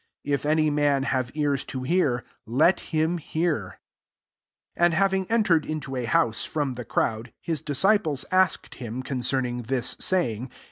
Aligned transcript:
16 0.25 0.33
If 0.33 0.45
any 0.47 0.69
man 0.71 1.03
have 1.03 1.29
ears 1.35 1.63
to 1.65 1.83
hear, 1.83 2.23
let 2.47 2.79
him 2.79 3.19
hear." 3.19 3.51
ir 3.55 3.79
And 4.75 4.95
having 4.95 5.29
entered 5.29 5.63
into 5.63 5.95
a 5.95 6.05
house, 6.05 6.43
from 6.43 6.73
the 6.73 6.85
crowd, 6.85 7.31
his 7.39 7.61
dis 7.61 7.83
ciples 7.83 8.25
asked 8.31 8.73
him 8.73 9.03
concerning 9.03 9.61
this 9.61 9.95
saying. 9.99 10.49